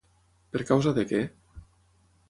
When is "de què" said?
0.97-1.23